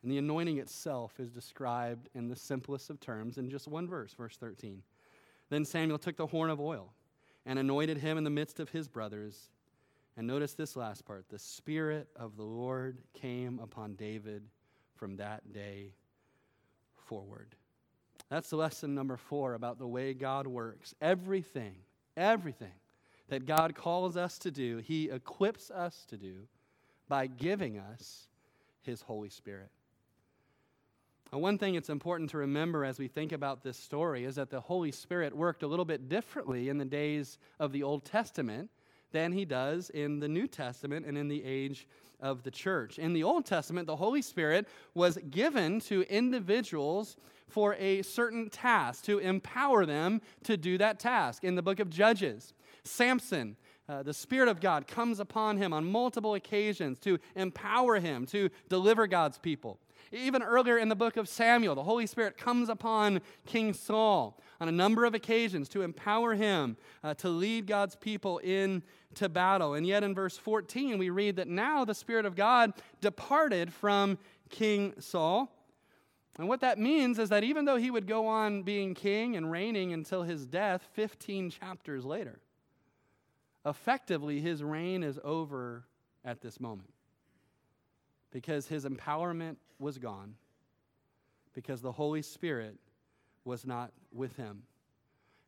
[0.02, 4.14] And the anointing itself is described in the simplest of terms in just one verse,
[4.14, 4.82] verse 13.
[5.50, 6.94] Then Samuel took the horn of oil
[7.46, 9.50] and anointed him in the midst of his brothers.
[10.16, 14.44] And notice this last part the Spirit of the Lord came upon David
[14.96, 15.94] from that day
[16.96, 17.56] forward.
[18.30, 20.94] That's lesson number four about the way God works.
[21.02, 21.76] Everything,
[22.16, 22.74] everything
[23.30, 26.48] that God calls us to do, He equips us to do
[27.08, 28.28] by giving us
[28.82, 29.70] His Holy Spirit.
[31.32, 34.62] One thing it's important to remember as we think about this story is that the
[34.62, 38.70] Holy Spirit worked a little bit differently in the days of the Old Testament
[39.12, 41.88] than he does in the New Testament and in the age
[42.20, 42.98] of the church.
[42.98, 47.16] In the Old Testament, the Holy Spirit was given to individuals
[47.50, 51.44] for a certain task, to empower them to do that task.
[51.44, 53.58] In the book of Judges, Samson
[53.90, 58.50] uh, the Spirit of God comes upon him on multiple occasions to empower him to
[58.70, 59.80] deliver God's people.
[60.12, 64.68] Even earlier in the book of Samuel, the Holy Spirit comes upon King Saul on
[64.68, 69.74] a number of occasions to empower him uh, to lead God's people into battle.
[69.74, 74.20] And yet in verse 14, we read that now the Spirit of God departed from
[74.50, 75.56] King Saul.
[76.40, 79.52] And what that means is that even though he would go on being king and
[79.52, 82.40] reigning until his death 15 chapters later,
[83.66, 85.84] effectively his reign is over
[86.24, 86.94] at this moment
[88.32, 90.36] because his empowerment was gone,
[91.54, 92.78] because the Holy Spirit
[93.44, 94.64] was not with him.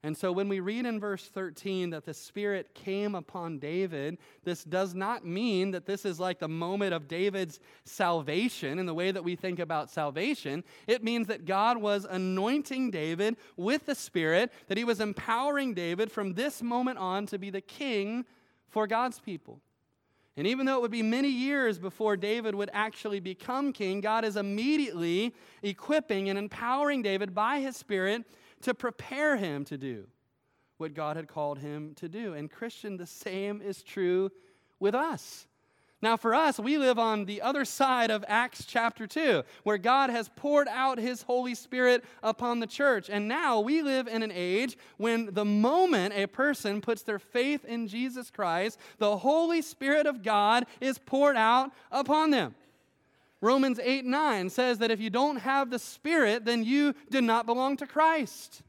[0.03, 4.63] And so when we read in verse 13 that the Spirit came upon David, this
[4.63, 9.11] does not mean that this is like the moment of David's salvation in the way
[9.11, 10.63] that we think about salvation.
[10.87, 16.11] It means that God was anointing David with the Spirit, that he was empowering David
[16.11, 18.25] from this moment on to be the king
[18.69, 19.61] for God's people.
[20.35, 24.25] And even though it would be many years before David would actually become king, God
[24.25, 28.23] is immediately equipping and empowering David by his Spirit
[28.61, 30.07] to prepare him to do
[30.77, 32.33] what God had called him to do.
[32.33, 34.31] And, Christian, the same is true
[34.79, 35.45] with us.
[36.03, 40.09] Now, for us, we live on the other side of Acts chapter 2, where God
[40.09, 43.07] has poured out his Holy Spirit upon the church.
[43.07, 47.63] And now we live in an age when the moment a person puts their faith
[47.65, 52.55] in Jesus Christ, the Holy Spirit of God is poured out upon them.
[53.41, 57.47] Romans 8 9 says that if you don't have the Spirit, then you do not
[57.47, 58.61] belong to Christ.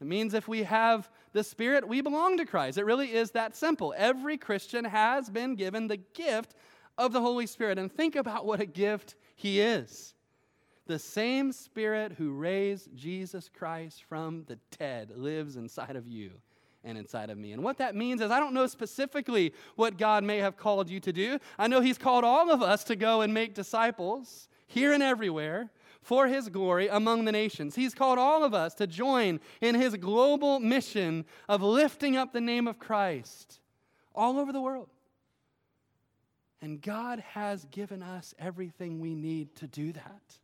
[0.00, 2.78] It means if we have the Spirit, we belong to Christ.
[2.78, 3.94] It really is that simple.
[3.96, 6.54] Every Christian has been given the gift
[6.98, 7.78] of the Holy Spirit.
[7.78, 10.14] And think about what a gift He is.
[10.86, 16.32] The same Spirit who raised Jesus Christ from the dead lives inside of you
[16.84, 17.52] and inside of me.
[17.52, 21.00] And what that means is, I don't know specifically what God may have called you
[21.00, 21.38] to do.
[21.58, 25.70] I know He's called all of us to go and make disciples here and everywhere
[26.02, 27.74] for His glory among the nations.
[27.74, 32.40] He's called all of us to join in His global mission of lifting up the
[32.40, 33.60] name of Christ
[34.14, 34.88] all over the world.
[36.62, 40.38] And God has given us everything we need to do that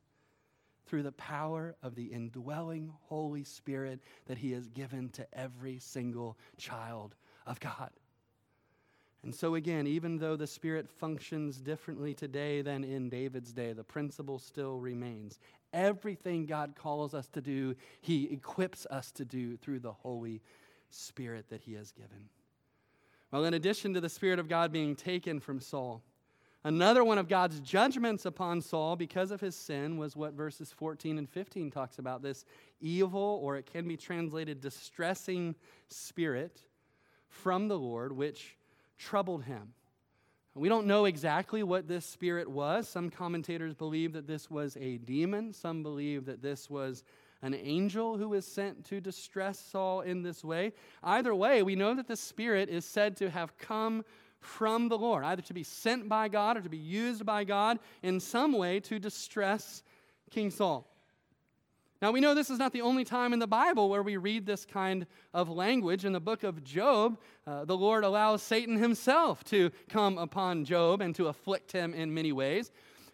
[0.92, 6.36] through the power of the indwelling Holy Spirit that He has given to every single
[6.58, 7.14] child
[7.46, 7.88] of God.
[9.22, 13.82] And so, again, even though the Spirit functions differently today than in David's day, the
[13.82, 15.40] principle still remains.
[15.72, 20.42] Everything God calls us to do, He equips us to do through the Holy
[20.90, 22.28] Spirit that He has given.
[23.30, 26.02] Well, in addition to the Spirit of God being taken from Saul,
[26.64, 31.18] Another one of God's judgments upon Saul because of his sin was what verses 14
[31.18, 32.44] and 15 talks about this
[32.80, 35.56] evil, or it can be translated distressing
[35.88, 36.62] spirit
[37.28, 38.56] from the Lord, which
[38.96, 39.74] troubled him.
[40.54, 42.86] We don't know exactly what this spirit was.
[42.86, 47.02] Some commentators believe that this was a demon, some believe that this was
[47.40, 50.74] an angel who was sent to distress Saul in this way.
[51.02, 54.04] Either way, we know that the spirit is said to have come
[54.42, 57.78] from the Lord, either to be sent by God or to be used by God
[58.02, 59.82] in some way to distress
[60.30, 60.86] King Saul.
[62.02, 64.44] Now, we know this is not the only time in the Bible where we read
[64.44, 66.04] this kind of language.
[66.04, 71.00] In the book of Job, uh, the Lord allows Satan himself to come upon Job
[71.00, 72.72] and to afflict him in many ways.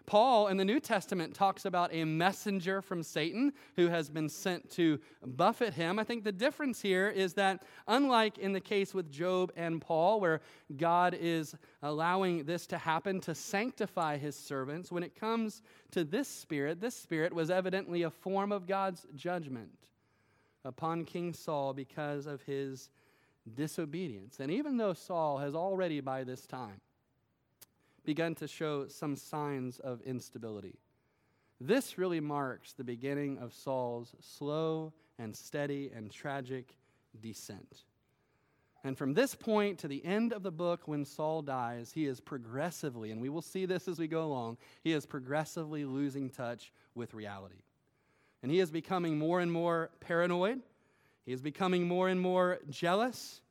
[0.09, 4.71] Paul in the New Testament talks about a messenger from Satan who has been sent
[4.71, 5.99] to buffet him.
[5.99, 10.18] I think the difference here is that, unlike in the case with Job and Paul,
[10.18, 10.40] where
[10.79, 16.27] God is allowing this to happen to sanctify his servants, when it comes to this
[16.27, 19.77] spirit, this spirit was evidently a form of God's judgment
[20.64, 22.88] upon King Saul because of his
[23.55, 24.40] disobedience.
[24.40, 26.81] And even though Saul has already by this time
[28.09, 30.79] begun to show some signs of instability.
[31.61, 36.75] This really marks the beginning of Saul's slow and steady and tragic
[37.21, 37.85] descent.
[38.83, 42.18] And from this point to the end of the book, when Saul dies, he is
[42.18, 46.73] progressively, and we will see this as we go along, he is progressively losing touch
[46.94, 47.61] with reality.
[48.42, 50.62] And he is becoming more and more paranoid.
[51.27, 53.42] He is becoming more and more jealous.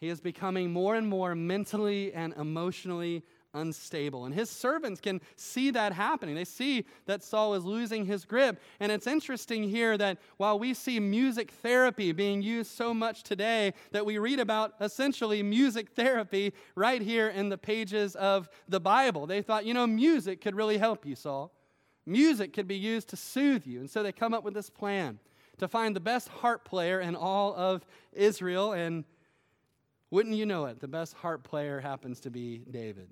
[0.00, 3.22] He is becoming more and more mentally and emotionally
[3.54, 4.24] unstable.
[4.24, 6.34] And his servants can see that happening.
[6.34, 8.60] They see that Saul is losing his grip.
[8.80, 13.72] And it's interesting here that while we see music therapy being used so much today,
[13.92, 19.26] that we read about essentially music therapy right here in the pages of the Bible.
[19.26, 21.52] They thought, you know, music could really help you, Saul.
[22.04, 23.80] Music could be used to soothe you.
[23.80, 25.18] And so they come up with this plan
[25.58, 28.72] to find the best harp player in all of Israel.
[28.72, 29.04] And
[30.10, 33.08] wouldn't you know it, the best harp player happens to be David.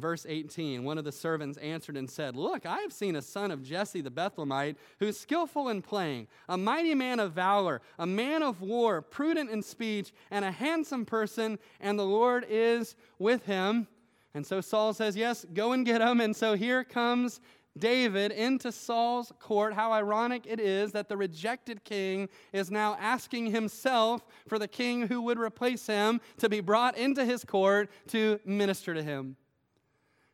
[0.00, 3.50] Verse 18, one of the servants answered and said, Look, I have seen a son
[3.50, 8.06] of Jesse the Bethlehemite who is skillful in playing, a mighty man of valor, a
[8.06, 13.44] man of war, prudent in speech, and a handsome person, and the Lord is with
[13.44, 13.86] him.
[14.34, 16.20] And so Saul says, Yes, go and get him.
[16.20, 17.40] And so here comes
[17.78, 19.74] David into Saul's court.
[19.74, 25.06] How ironic it is that the rejected king is now asking himself for the king
[25.06, 29.36] who would replace him to be brought into his court to minister to him.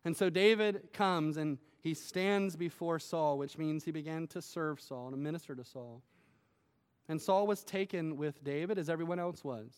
[0.05, 4.80] And so David comes and he stands before Saul, which means he began to serve
[4.80, 6.02] Saul and minister to Saul.
[7.09, 9.72] And Saul was taken with David as everyone else was.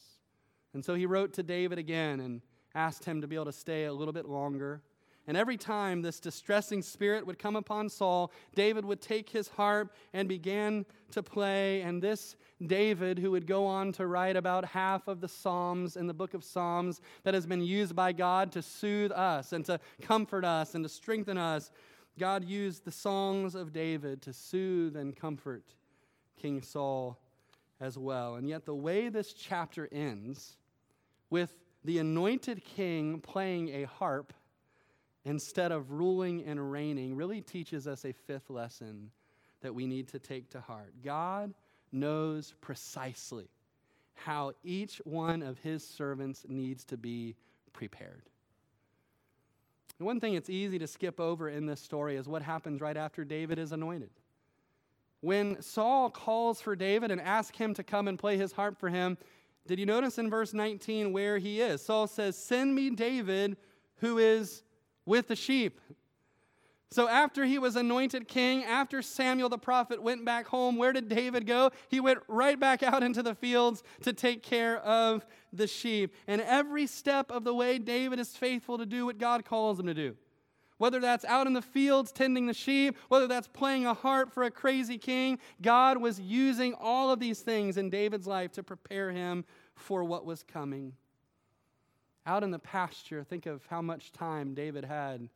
[0.73, 2.43] And so he wrote to David again and
[2.75, 4.83] asked him to be able to stay a little bit longer.
[5.29, 9.93] And every time this distressing spirit would come upon Saul, David would take his harp
[10.13, 11.83] and began to play.
[11.83, 16.07] And this David, who would go on to write about half of the Psalms in
[16.07, 19.81] the book of Psalms that has been used by God to soothe us and to
[20.01, 21.73] comfort us and to strengthen us,
[22.19, 25.65] God used the songs of David to soothe and comfort
[26.41, 27.19] King Saul
[27.81, 28.37] as well.
[28.37, 30.57] And yet, the way this chapter ends
[31.31, 34.33] with the anointed king playing a harp
[35.27, 39.11] instead of ruling and reigning really teaches us a fifth lesson
[39.61, 40.93] that we need to take to heart.
[41.05, 41.53] God
[41.91, 43.49] knows precisely
[44.15, 47.35] how each one of his servants needs to be
[47.73, 48.23] prepared.
[49.99, 53.25] One thing it's easy to skip over in this story is what happens right after
[53.25, 54.11] David is anointed.
[55.23, 58.91] When Saul calls for David and asks him to come and play his harp for
[58.91, 59.19] him,
[59.67, 61.85] did you notice in verse 19 where he is?
[61.85, 63.57] Saul says, Send me David,
[63.97, 64.63] who is
[65.07, 65.81] with the sheep.
[66.91, 71.09] So, after he was anointed king, after Samuel the prophet went back home, where did
[71.09, 71.71] David go?
[71.89, 76.15] He went right back out into the fields to take care of the sheep.
[76.29, 79.87] And every step of the way, David is faithful to do what God calls him
[79.87, 80.17] to do.
[80.79, 84.45] Whether that's out in the fields tending the sheep, whether that's playing a harp for
[84.45, 89.11] a crazy king, God was using all of these things in David's life to prepare
[89.11, 89.45] him
[89.75, 90.93] for what was coming.
[92.27, 95.29] Out in the pasture, think of how much time David had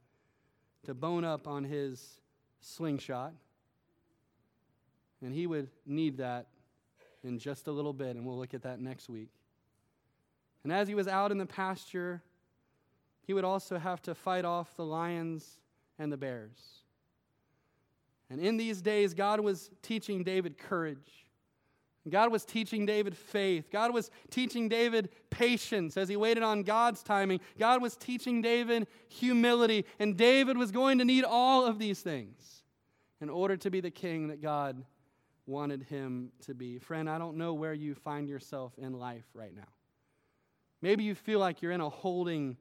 [0.84, 2.20] to bone up on his
[2.60, 3.32] slingshot.
[5.22, 6.46] And he would need that
[7.22, 9.28] in just a little bit, and we'll look at that next week.
[10.64, 12.22] And as he was out in the pasture,
[13.26, 15.60] he would also have to fight off the lions
[15.98, 16.80] and the bears.
[18.30, 21.19] And in these days, God was teaching David courage.
[22.10, 23.70] God was teaching David faith.
[23.70, 27.40] God was teaching David patience as he waited on God's timing.
[27.58, 29.84] God was teaching David humility.
[29.98, 32.62] And David was going to need all of these things
[33.20, 34.84] in order to be the king that God
[35.46, 36.78] wanted him to be.
[36.78, 39.68] Friend, I don't know where you find yourself in life right now.
[40.82, 42.56] Maybe you feel like you're in a holding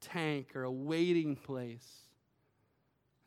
[0.00, 1.86] tank or a waiting place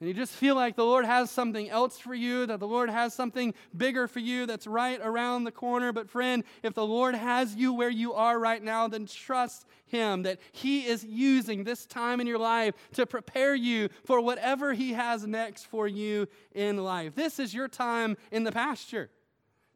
[0.03, 2.89] and you just feel like the Lord has something else for you, that the Lord
[2.89, 5.93] has something bigger for you that's right around the corner.
[5.93, 10.23] But, friend, if the Lord has you where you are right now, then trust Him
[10.23, 14.91] that He is using this time in your life to prepare you for whatever He
[14.91, 17.15] has next for you in life.
[17.15, 19.09] This is your time in the pasture,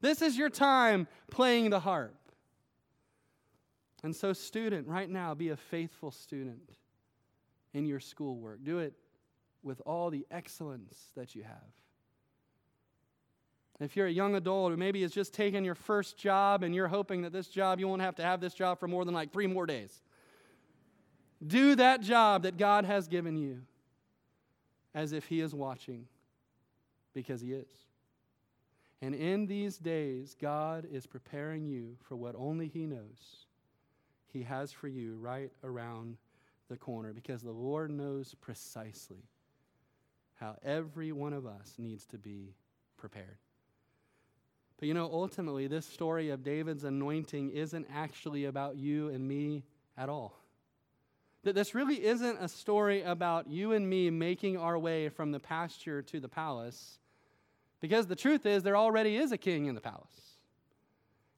[0.01, 2.13] this is your time playing the harp.
[4.03, 6.73] And so, student, right now, be a faithful student
[7.73, 8.65] in your schoolwork.
[8.65, 8.93] Do it
[9.64, 11.72] with all the excellence that you have.
[13.80, 16.88] If you're a young adult who maybe has just taken your first job and you're
[16.88, 19.32] hoping that this job, you won't have to have this job for more than like
[19.32, 20.01] three more days,
[21.45, 23.62] do that job that God has given you
[24.95, 26.08] as if He is watching,
[27.14, 27.68] because He is.
[28.99, 33.45] And in these days, God is preparing you for what only He knows
[34.34, 36.18] He has for you right around
[36.68, 39.24] the corner, because the Lord knows precisely
[40.40, 42.56] how every one of us needs to be
[42.96, 43.38] prepared.
[44.80, 49.64] But you know, ultimately, this story of David's anointing isn't actually about you and me
[49.98, 50.40] at all.
[51.44, 55.40] That this really isn't a story about you and me making our way from the
[55.40, 57.00] pasture to the palace,
[57.80, 60.38] because the truth is, there already is a king in the palace.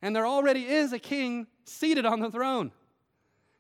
[0.02, 2.72] And there already is a king seated on the throne.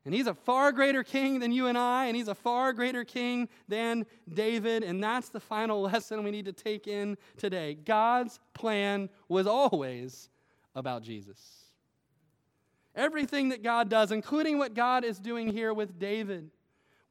[0.05, 3.03] And he's a far greater king than you and I, and he's a far greater
[3.03, 4.83] king than David.
[4.83, 7.73] And that's the final lesson we need to take in today.
[7.73, 10.29] God's plan was always
[10.73, 11.65] about Jesus.
[12.95, 16.49] Everything that God does, including what God is doing here with David,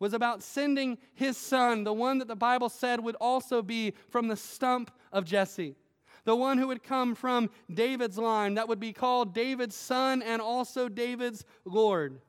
[0.00, 4.28] was about sending his son, the one that the Bible said would also be from
[4.28, 5.76] the stump of Jesse
[6.24, 10.42] the one who would come from David's line, that would be called David's son and
[10.42, 12.20] also David's Lord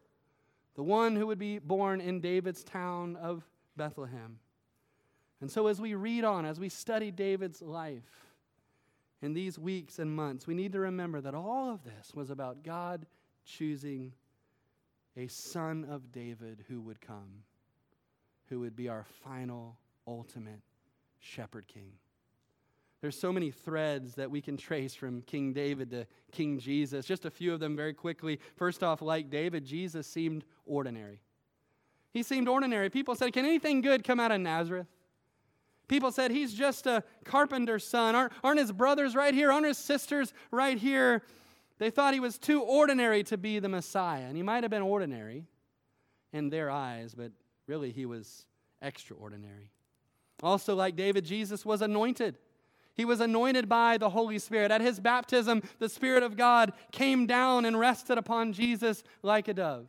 [0.75, 3.43] the one who would be born in David's town of
[3.75, 4.39] Bethlehem.
[5.41, 8.29] And so, as we read on, as we study David's life
[9.21, 12.63] in these weeks and months, we need to remember that all of this was about
[12.63, 13.05] God
[13.45, 14.13] choosing
[15.15, 17.43] a son of David who would come,
[18.49, 20.61] who would be our final, ultimate
[21.19, 21.93] shepherd king.
[23.01, 27.05] There's so many threads that we can trace from King David to King Jesus.
[27.05, 28.39] Just a few of them very quickly.
[28.55, 31.21] First off, like David, Jesus seemed ordinary.
[32.11, 32.89] He seemed ordinary.
[32.89, 34.87] People said, Can anything good come out of Nazareth?
[35.87, 38.15] People said, He's just a carpenter's son.
[38.15, 39.51] Aren't, aren't his brothers right here?
[39.51, 41.23] Aren't his sisters right here?
[41.77, 44.25] They thought he was too ordinary to be the Messiah.
[44.25, 45.45] And he might have been ordinary
[46.33, 47.31] in their eyes, but
[47.65, 48.45] really he was
[48.81, 49.71] extraordinary.
[50.43, 52.37] Also, like David, Jesus was anointed.
[52.99, 54.71] He was anointed by the Holy Spirit.
[54.71, 59.53] At his baptism, the Spirit of God came down and rested upon Jesus like a
[59.53, 59.87] dove.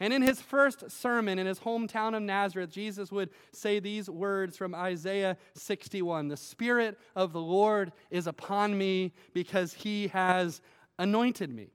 [0.00, 4.56] And in his first sermon in his hometown of Nazareth, Jesus would say these words
[4.56, 10.62] from Isaiah 61 The Spirit of the Lord is upon me because he has
[10.98, 11.74] anointed me.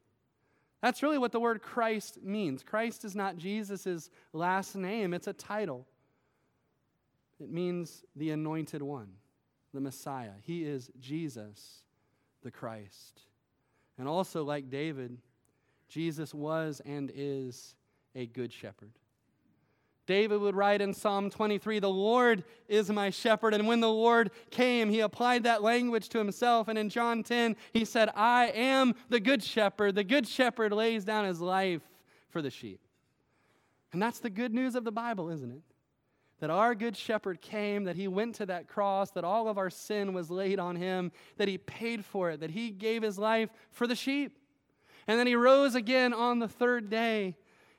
[0.81, 2.63] That's really what the word Christ means.
[2.63, 5.85] Christ is not Jesus' last name, it's a title.
[7.39, 9.09] It means the anointed one
[9.75, 10.31] the Messiah.
[10.41, 11.83] He is Jesus,
[12.41, 13.21] the Christ.
[13.97, 15.17] And also, like David,
[15.87, 17.75] Jesus was and is
[18.15, 18.91] a good shepherd.
[20.07, 23.53] David would write in Psalm 23, The Lord is my shepherd.
[23.53, 26.67] And when the Lord came, he applied that language to himself.
[26.67, 29.95] And in John 10, he said, I am the good shepherd.
[29.95, 31.81] The good shepherd lays down his life
[32.29, 32.79] for the sheep.
[33.93, 35.61] And that's the good news of the Bible, isn't it?
[36.39, 39.69] That our good shepherd came, that he went to that cross, that all of our
[39.69, 43.49] sin was laid on him, that he paid for it, that he gave his life
[43.71, 44.37] for the sheep,
[45.07, 47.35] and then he rose again on the third day,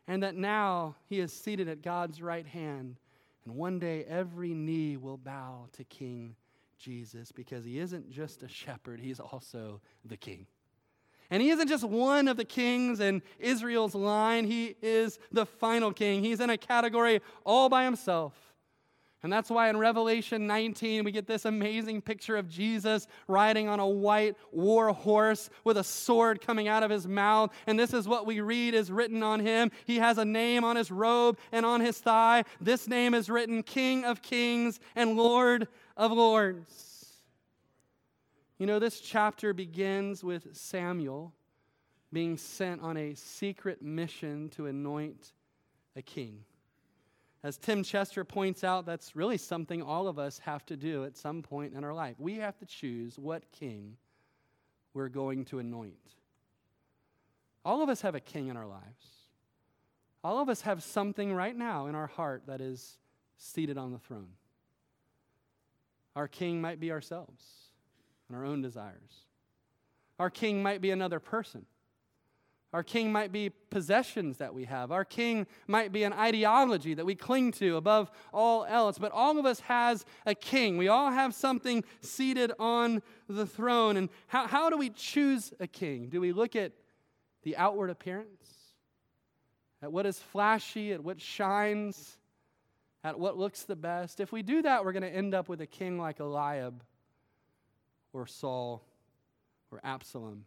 [0.07, 2.97] and that now he is seated at God's right hand.
[3.45, 6.37] And one day every knee will bow to King
[6.79, 10.47] Jesus because he isn't just a shepherd, he's also the king.
[11.31, 15.93] And he isn't just one of the kings in Israel's line, he is the final
[15.93, 16.23] king.
[16.23, 18.46] He's in a category all by himself.
[19.23, 23.81] And that's why in Revelation 19, we get this amazing picture of Jesus riding on
[23.81, 27.51] a white war horse with a sword coming out of his mouth.
[27.67, 29.73] And this is what we read is written on him.
[29.87, 32.45] He has a name on his robe and on his thigh.
[32.61, 37.23] This name is written King of Kings and Lord of Lords.
[38.59, 41.33] You know, this chapter begins with Samuel
[42.13, 45.33] being sent on a secret mission to anoint
[45.97, 46.45] a king.
[47.47, 51.17] As Tim Chester points out, that's really something all of us have to do at
[51.17, 52.17] some point in our life.
[52.19, 53.99] We have to choose what king
[54.95, 55.95] we're going to anoint.
[57.65, 59.07] All of us have a king in our lives.
[60.25, 62.99] All of us have something right now in our heart that is
[63.37, 64.33] seated on the throne.
[66.17, 67.45] Our king might be ourselves
[68.27, 69.23] and our own desires.
[70.19, 71.65] Our king might be another person.
[72.73, 74.91] Our king might be possessions that we have.
[74.91, 78.99] Our king might be an ideology that we cling to above all else.
[78.99, 80.77] But all of us has a king.
[80.77, 83.97] We all have something seated on the throne.
[83.97, 86.09] And how, how do we choose a king?
[86.09, 86.73] Do we look at
[87.45, 88.51] the outward appearance?
[89.81, 92.19] At what is flashy, at what shines,
[93.05, 94.19] at what looks the best?
[94.19, 96.83] If we do that, we're going to end up with a king like Eliab
[98.13, 98.83] or Saul
[99.71, 100.45] or Absalom.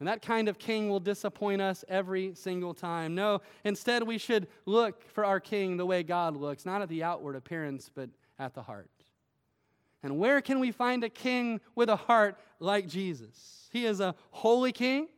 [0.00, 3.14] And that kind of king will disappoint us every single time.
[3.14, 7.02] No, instead, we should look for our king the way God looks, not at the
[7.04, 8.90] outward appearance, but at the heart.
[10.02, 13.68] And where can we find a king with a heart like Jesus?
[13.72, 15.08] He is a holy king.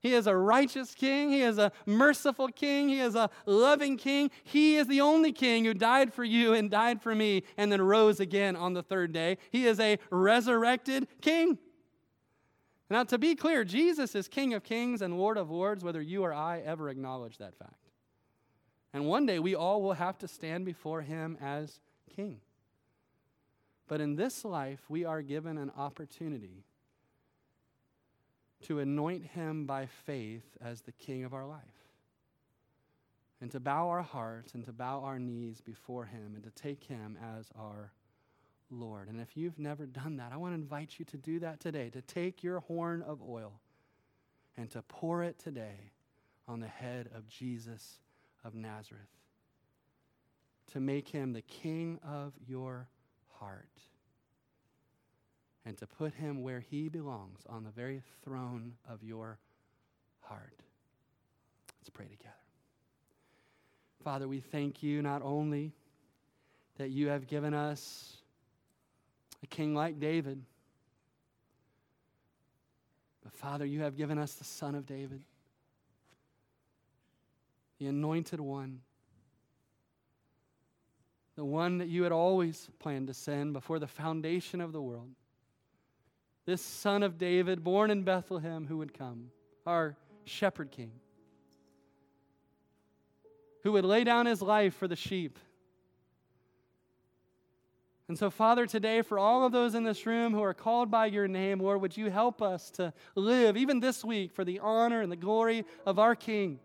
[0.00, 1.30] He is a righteous king.
[1.30, 2.88] He is a merciful king.
[2.88, 4.30] He is a loving king.
[4.44, 7.82] He is the only king who died for you and died for me and then
[7.82, 9.38] rose again on the third day.
[9.50, 11.58] He is a resurrected king.
[12.90, 16.24] Now, to be clear, Jesus is King of kings and Lord of lords, whether you
[16.24, 17.88] or I ever acknowledge that fact.
[18.92, 21.78] And one day we all will have to stand before him as
[22.14, 22.40] king.
[23.86, 26.64] But in this life, we are given an opportunity
[28.62, 31.62] to anoint him by faith as the king of our life.
[33.40, 36.84] And to bow our hearts and to bow our knees before him and to take
[36.84, 37.92] him as our
[38.70, 39.08] Lord.
[39.08, 41.90] And if you've never done that, I want to invite you to do that today,
[41.90, 43.52] to take your horn of oil
[44.56, 45.92] and to pour it today
[46.46, 47.98] on the head of Jesus
[48.44, 49.02] of Nazareth,
[50.72, 52.88] to make him the king of your
[53.38, 53.68] heart
[55.64, 59.38] and to put him where he belongs on the very throne of your
[60.20, 60.62] heart.
[61.80, 62.34] Let's pray together.
[64.02, 65.72] Father, we thank you not only
[66.78, 68.16] that you have given us
[69.42, 70.42] a king like David.
[73.22, 75.22] But Father, you have given us the son of David,
[77.78, 78.80] the anointed one,
[81.36, 85.10] the one that you had always planned to send before the foundation of the world.
[86.46, 89.30] This son of David, born in Bethlehem, who would come,
[89.66, 90.90] our shepherd king,
[93.62, 95.38] who would lay down his life for the sheep
[98.10, 101.06] and so, Father, today, for all of those in this room who are called by
[101.06, 105.00] your name, Lord, would you help us to live, even this week, for the honor
[105.00, 106.58] and the glory of our King?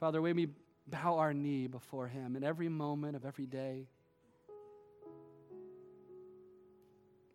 [0.00, 0.48] Father, may we
[0.86, 3.86] bow our knee before him in every moment of every day.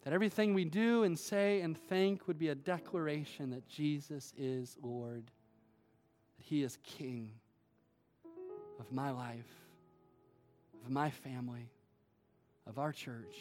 [0.03, 4.77] That everything we do and say and think would be a declaration that Jesus is
[4.81, 5.29] Lord,
[6.39, 7.33] that he is King
[8.81, 9.45] of my life,
[10.83, 11.69] of my family,
[12.65, 13.35] of our church,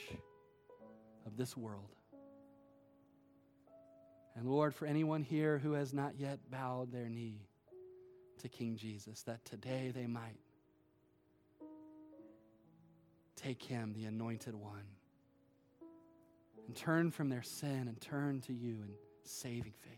[1.26, 1.88] of this world.
[4.36, 7.41] And Lord, for anyone here who has not yet bowed their knee
[8.43, 10.36] to King Jesus, that today they might
[13.34, 14.84] take him, the anointed one,
[16.66, 18.91] and turn from their sin and turn to you in
[19.24, 19.97] saving faith.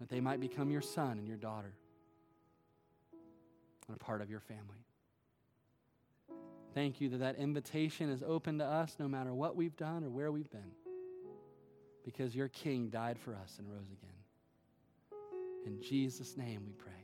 [0.00, 1.74] That they might become your son and your daughter
[3.90, 4.84] and a part of your family.
[6.74, 10.10] Thank you that that invitation is open to us no matter what we've done or
[10.10, 10.72] where we've been,
[12.04, 14.10] because your King died for us and rose again.
[15.66, 16.99] In Jesus' name we pray.